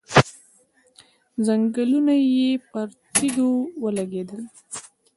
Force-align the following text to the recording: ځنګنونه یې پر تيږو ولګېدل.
ځنګنونه 1.45 2.13
یې 2.35 2.49
پر 2.71 2.87
تيږو 3.13 3.51
ولګېدل. 3.83 4.41